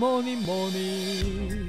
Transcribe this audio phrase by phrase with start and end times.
[0.00, 1.68] morning, morning.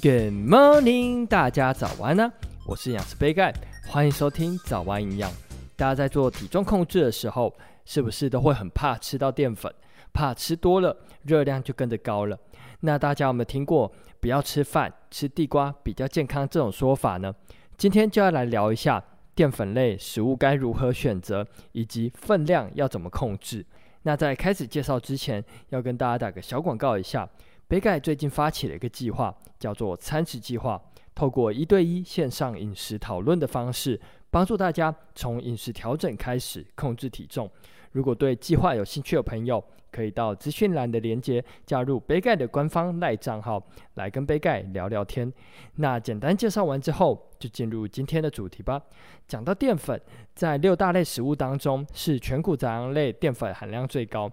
[0.00, 2.32] Good morning，大家早安呢、
[2.64, 3.52] 我是养师杯盖，
[3.88, 5.30] 欢迎收听早安营养。
[5.76, 9.70] 大家在做体重控制的时候，是不是都会很怕吃到淀粉？
[10.14, 12.38] 怕吃多了热量就跟着高了？
[12.80, 17.34] 那大家有没有听过不要吃饭，吃地瓜比较健康这种说法呢？
[17.76, 19.04] 今天就要来聊一下。
[19.34, 23.64] 淀粉类食物该如何选择，以及分量要怎么控制？
[24.08, 27.28] 那在开始介绍之前，要跟大家打个小广告一下。
[27.66, 30.80] 北盖最近发起了一个计划，叫做餐食计划，
[31.14, 34.00] 透过一对一线上饮食讨论的方式，
[34.30, 37.50] 帮助大家从饮食调整开始控制体重。
[37.92, 43.62] 如果对计划有兴趣的朋友，可以到资讯栏的连接加入杯盖的官方赖账号，
[43.94, 45.32] 来跟杯盖聊聊天。
[45.76, 48.80] 那简单介绍完之后，就进入今天的主题吧。
[49.26, 50.00] 讲到淀粉，
[50.34, 54.30] 在六大类食物当中，是全谷杂粮类淀粉含量最高。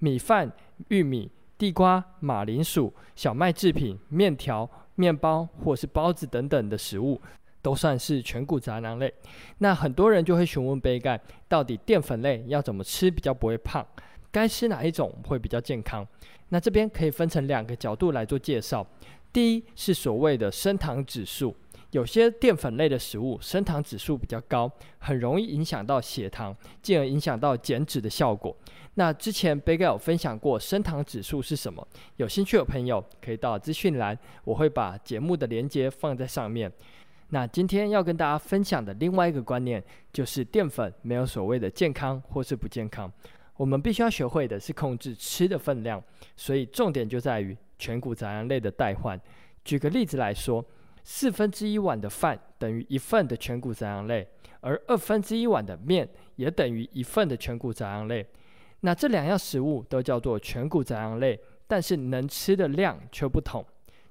[0.00, 0.52] 米饭、
[0.88, 7.20] 玉米、地瓜、马铃薯、小麦制品、面条、面包或是包子等等的食物，
[7.68, 9.12] 都算是全谷杂粮类。
[9.58, 13.86] 那很多人就会询问杯盖，到底淀粉类要怎么吃比较不会胖？
[14.32, 16.06] 该吃哪一种会比较健康？
[16.48, 18.86] 那这边可以分成两个角度来做介绍。
[19.30, 21.54] 第一是所谓的升糖指数，
[21.90, 28.56] 有些淀粉类的食物升糖指数比较高，很容易影响到血糖，进而影响到减脂的效果。
[28.94, 31.86] 那之前杯盖有分享过升糖指数是什么？
[32.16, 36.72] 有兴趣的朋友可以到资讯栏，我会把节目的连接放在上面。
[37.30, 43.12] 那今天要跟大家分享的另外一个观念，就是淀粉没有所谓的健康或是不健康。
[43.56, 46.02] 我们必须要学会的是控制吃的分量，
[46.36, 49.20] 所以重点就在于全谷杂粮类的代换。
[49.64, 50.64] 举个例子来说，
[51.04, 54.26] 四分之一碗的饭等于一份的全谷杂粮类，
[54.60, 58.24] 而二分之一碗的面也等于一份的全谷杂粮类。
[58.80, 63.62] 那这两样食物都叫做全谷杂粮类，但是能吃的量却不同。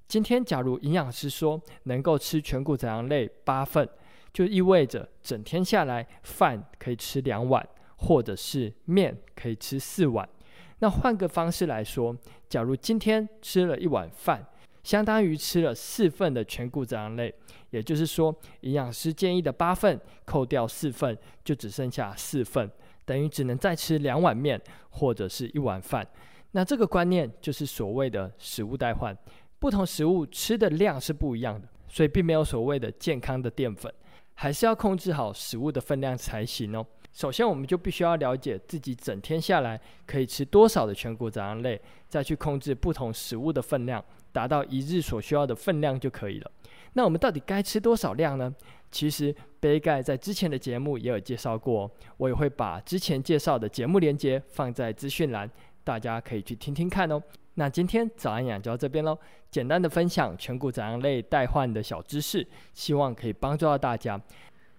[0.08, 3.88] 今天假如营养师说能够吃全谷杂粮类八份，
[4.34, 7.68] 就意味着整天下来饭可以吃两碗。
[8.00, 10.30] 或者是面可以吃四碗，
[10.78, 12.16] 那换个方式来说，
[12.48, 14.46] 假如今天吃了一碗饭，
[14.84, 17.34] 相当于吃了四份的全谷杂粮类，
[17.72, 18.32] 也就是说，
[18.62, 22.70] 营养师建议的八份扣掉四份，就只剩下四份，
[23.04, 26.08] 等于只能再吃两碗面或者是一碗饭。
[26.52, 29.18] 那这个观念就是所谓的食物代换，
[29.60, 33.92] 不同食物吃的量是不一样的，所以并没有所谓的健康的淀粉，
[34.36, 36.86] 还是要控制好食物的分量才行哦。
[37.12, 46.52] 首先，我们就必须要了解自己整天下来可以吃多少的全谷杂粮类，再去控制不同食物的分量，达到一日所需要的分量就可以了。
[46.94, 48.54] 那我们到底该吃多少量呢？
[48.92, 55.50] 其实杯盖在之前的节目也有介绍过，我也会把之前介绍的节目连接放在资讯栏，
[55.84, 57.20] 大家可以去听听看哦。
[57.60, 59.18] 那今天早安养就到这边喽，
[59.50, 64.20] 简单的分享全谷杂粮类代换的小知识，希望可以帮助到大家。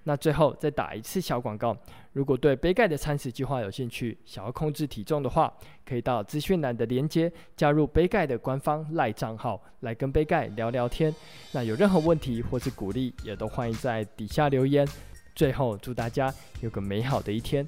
[0.05, 1.77] 那最后再打一次小广告，
[2.12, 5.53] 如果对杯盖的餐食计划有兴趣，想要控制体重的话，
[5.84, 11.12] 可以到资讯栏的连接加入杯盖的官方赖账号，来跟杯盖聊聊天。
[11.50, 14.87] 那有任何问题或是鼓励，也都欢迎在底下留言。
[15.34, 17.67] 最后祝大家有个美好的一天。